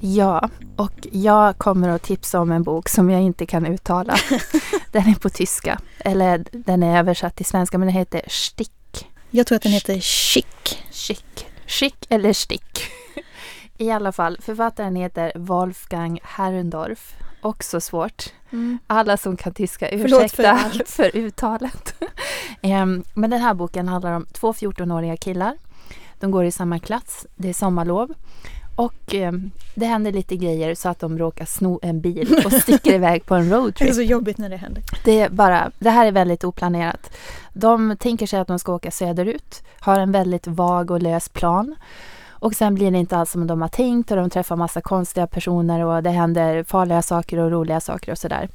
[0.00, 4.16] Ja, och jag kommer att tipsa om en bok som jag inte kan uttala.
[4.92, 8.72] den är på tyska, eller den är översatt till svenska, men den heter Stick.
[9.30, 10.46] Jag tror att den heter Chic.
[10.90, 11.24] Chic.
[11.66, 12.90] Chic eller Stick.
[13.78, 17.14] I alla fall, författaren heter Wolfgang Herrendorf.
[17.40, 18.32] Också svårt.
[18.50, 18.78] Mm.
[18.86, 21.94] Alla som kan tyska, ursäkta för för, uttalet.
[22.62, 25.56] Em, Men den här boken handlar om två 14-åriga killar.
[26.20, 28.14] De går i samma klass, det är sommarlov.
[28.78, 32.94] Och em, det händer lite grejer så att de råkar sno en bil och sticker
[32.94, 33.94] iväg på en Det är roadtrip.
[33.94, 34.82] så jobbigt när det händer.
[35.04, 37.10] Det, är bara, det här är väldigt oplanerat.
[37.52, 41.74] De tänker sig att de ska åka söderut, har en väldigt vag och lös plan.
[42.28, 45.26] Och sen blir det inte alls som de har tänkt och de träffar massa konstiga
[45.26, 48.48] personer och det händer farliga saker och roliga saker och sådär.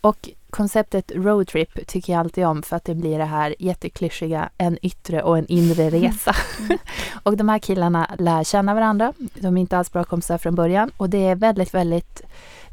[0.00, 4.78] Och konceptet roadtrip tycker jag alltid om för att det blir det här jätteklyschiga, en
[4.82, 6.34] yttre och en inre resa.
[7.22, 9.12] och de här killarna lär känna varandra.
[9.34, 12.22] De är inte alls bra kompisar från början och det är väldigt, väldigt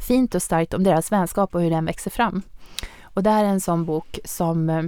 [0.07, 2.41] fint och starkt om deras vänskap och hur den växer fram.
[3.03, 4.83] Och det här är en sån bok som eh,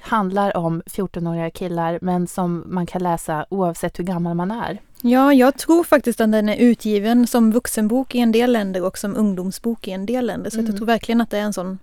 [0.00, 4.78] handlar om 14-åriga killar men som man kan läsa oavsett hur gammal man är.
[5.02, 8.98] Ja, jag tror faktiskt att den är utgiven som vuxenbok i en del länder och
[8.98, 10.50] som ungdomsbok i en del länder.
[10.50, 10.66] Så Mm.
[10.70, 11.78] jag tror verkligen att det är en sån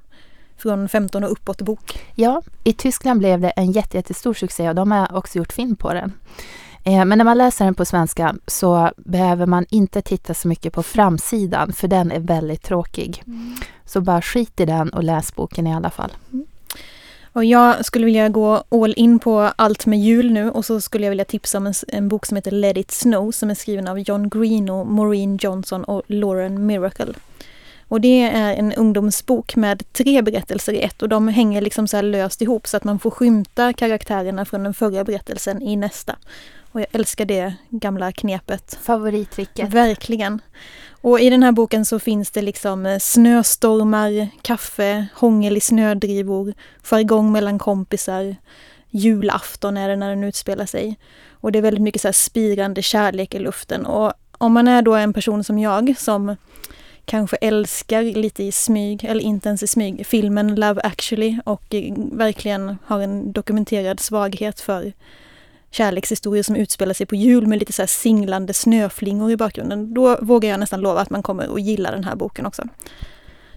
[0.57, 1.99] från 15 och uppåt bok.
[2.15, 5.75] Ja, i Tyskland blev det en jätte, jättestor succé och de har också gjort film
[5.75, 6.13] på den.
[6.83, 10.73] Eh, Men när man läser den på svenska så behöver man inte titta så mycket
[10.73, 13.23] på framsidan för den är väldigt tråkig.
[13.85, 16.11] Så bara skit i den och läs boken i alla fall.
[17.33, 21.05] Och jag skulle vilja gå all in på allt med jul nu och så skulle
[21.05, 23.87] jag vilja tipsa om en, en bok som heter Let it snow som är skriven
[23.87, 27.13] av John Greeno, Maureen Johnson och Lauren Miracle.
[27.87, 31.97] Och det är en ungdomsbok med tre berättelser i ett och de hänger liksom så
[31.97, 36.15] här löst ihop så att man får skymta karaktärerna från den förra berättelsen i nästa.
[36.71, 38.79] Och jag älskar det gamla knepet.
[38.81, 39.73] Favorittricket.
[39.73, 40.41] Verkligen.
[41.01, 46.53] Och i den här boken så finns det liksom eh, snöstormar, kaffe, hångel i snödrivor,
[46.83, 48.35] jargong mellan kompisar,
[48.89, 50.99] julafton är det när den utspelar sig.
[51.31, 53.85] Och det är väldigt mycket så spirande kärlek i luften.
[53.85, 56.35] Och om man är då en person som jag som
[57.07, 61.75] kanske älskar lite i smyg, eller inte ens i smyg, filmen Love actually och
[62.11, 64.93] verkligen har en dokumenterad svaghet för
[65.71, 69.93] kärlekshistorier som utspelar sig på jul med lite så här singlande snöflingor i bakgrunden.
[69.93, 72.63] Då vågar jag nästan lova att man kommer att gilla den här boken också.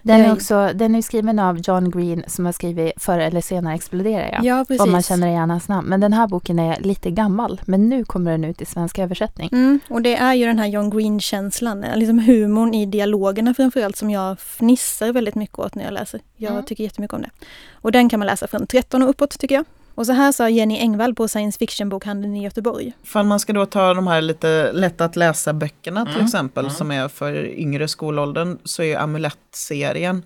[0.01, 3.75] Den är också den är skriven av John Green som har skrivit Förr eller senare
[3.75, 4.43] exploderar jag.
[4.45, 4.81] Ja, precis.
[4.81, 5.87] Om man känner igen hans namn.
[5.89, 7.61] Men den här boken är lite gammal.
[7.65, 9.49] Men nu kommer den ut i svensk översättning.
[9.51, 14.09] Mm, och det är ju den här John Green-känslan, liksom humorn i dialogerna framförallt som
[14.09, 16.21] jag fnissar väldigt mycket åt när jag läser.
[16.37, 16.63] Jag Mm.
[16.65, 17.29] tycker jättemycket om det.
[17.73, 19.65] Och den kan man läsa från 13 och uppåt tycker jag.
[19.95, 22.93] Och så här sa Jenny Engvall på science fiction-bokhandeln i Göteborg.
[23.03, 26.65] Ifall man ska då ta de här lite lätt att läsa böckerna till Mm, exempel
[26.65, 26.75] mm.
[26.75, 30.23] som är för yngre skolåldern så är Amulett-serien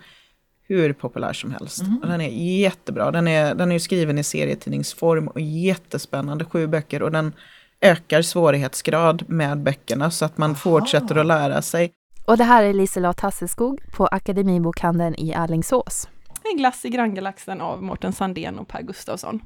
[0.68, 1.82] hur populär som helst.
[1.82, 2.00] Mm.
[2.02, 3.12] Den är jättebra.
[3.12, 7.34] Den är, den är skriven i serietidningsform och jättespännande, sju böcker och den
[7.82, 10.58] ökar svårighetsgrad med böckerna så att man Aha.
[10.58, 11.92] fortsätter att lära sig.
[12.26, 16.08] Och det här är Liselott Hasselskog på Akademibokhandeln i Alingsås.
[16.52, 19.42] En glass i granngalaxen av Mårten Sandén och Per Gustafsson.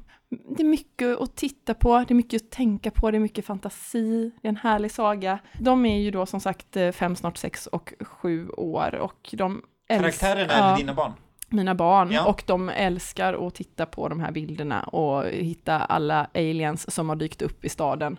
[0.56, 3.46] Det är mycket att titta på, det är mycket att tänka på, det är mycket
[3.46, 5.38] fantasi, det är en härlig saga.
[5.58, 9.62] De är ju då som sagt eh, fem, snart sex och sju år och de
[9.88, 11.12] Karaktärerna ja, eller dina barn?
[11.48, 12.24] mina barn Ja.
[12.26, 17.16] och de älskar att titta på de här bilderna och hitta alla aliens som har
[17.16, 18.16] dykt upp i staden.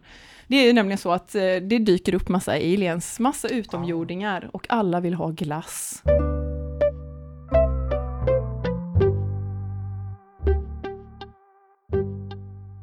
[0.47, 4.65] Det är ju nämligen så att eh, det dyker upp massa aliens, massa utomjordingar och
[4.69, 6.03] alla vill ha glass.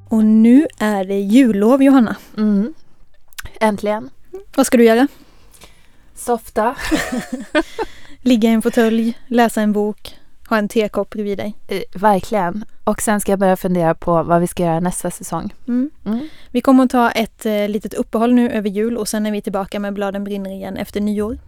[0.09, 2.17] Och nu är det jullov Johanna.
[2.37, 2.75] Mm.
[3.61, 4.11] Äntligen.
[4.55, 5.09] Vad ska du göra?
[6.15, 6.77] Softa.
[8.23, 10.19] Ligga i en fåtölj, läsa en bok,
[10.49, 11.55] ha en tekopp bredvid dig.
[11.69, 12.65] Eh, verkligen.
[12.85, 15.55] Och sen ska jag börja fundera på vad vi ska göra nästa säsong.
[15.69, 15.91] Mm.
[16.05, 16.29] Mm.
[16.51, 19.43] Vi kommer att ta ett eh, litet uppehåll nu över jul och sen är vi
[19.43, 21.39] tillbaka med Bladen brinner igen efter nyår.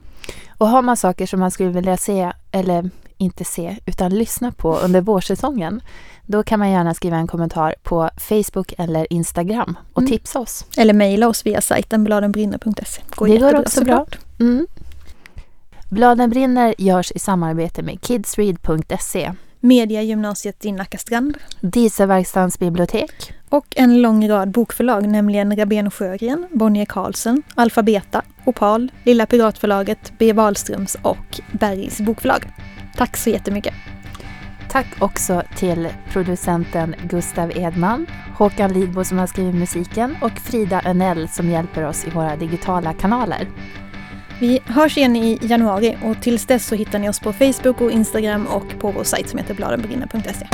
[0.58, 4.76] Och har man saker som man skulle vilja se, eller inte se, utan lyssna på
[4.78, 5.80] under vårsäsongen,
[6.26, 10.10] då kan man gärna skriva en kommentar på Facebook eller Instagram och Mm.
[10.10, 10.64] tipsa oss.
[10.76, 13.02] Eller mejla oss via sajten bladenbrinner.se.
[13.26, 14.06] Det går också bra.
[14.40, 14.66] Mm.
[15.90, 24.28] Bladen brinner görs i samarbete med kidsread.se, Mediagymnasiet i Nackastrand Dieselverkstadens bibliotek, och en lång
[24.28, 30.32] rad bokförlag, nämligen Rabén Sjögren, Bonnier Carlsen, Alfabeta, Opal, Lilla Piratförlaget, B.
[30.32, 32.44] Wahlströms och Bergs bokförlag.
[32.96, 33.74] Tack så jättemycket!
[34.70, 38.06] Tack också till producenten Gustav Edman,
[38.38, 42.92] Håkan Lidbo som har skrivit musiken och Frida Önell som hjälper oss i våra digitala
[42.92, 43.48] kanaler.
[44.40, 47.90] Vi hörs igen i januari och tills dess så hittar ni oss på Facebook och
[47.90, 50.46] Instagram och på vår sajt som heter bladenbrinner.se.